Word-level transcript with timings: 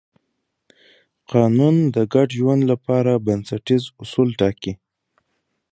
قانون 1.31 1.75
د 1.95 1.97
ګډ 2.13 2.29
ژوند 2.39 2.61
لپاره 2.71 3.21
بنسټیز 3.25 3.83
اصول 4.03 4.29
ټاکي. 4.39 4.73